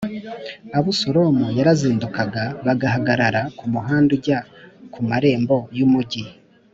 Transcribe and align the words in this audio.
Abusalomu 0.77 1.45
yarazindukaga 1.57 2.43
b 2.63 2.65
agahagarara 2.73 3.41
ku 3.57 3.65
muhanda 3.73 4.09
ujya 4.17 4.39
ku 4.93 4.99
marembo 5.09 5.57
y 5.77 5.81
umugi 5.87 6.23